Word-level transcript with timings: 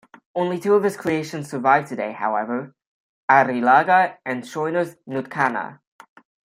Only 0.33 0.59
two 0.59 0.73
of 0.73 0.81
his 0.83 0.97
creations 0.97 1.47
survive 1.51 1.87
today, 1.87 2.11
however: 2.13 2.73
'Arrilaga' 3.29 4.17
and 4.25 4.43
'Schoener's 4.43 4.95
Nutkana'. 5.07 5.79